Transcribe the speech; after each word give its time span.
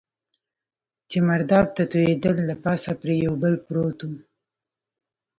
چې 1.09 1.17
مرداب 1.27 1.67
ته 1.75 1.83
توېېدل، 1.91 2.35
له 2.49 2.55
پاسه 2.63 2.91
پرې 3.01 3.15
یو 3.25 3.33
پل 3.41 3.53
پروت 3.65 3.99
و. 4.09 4.11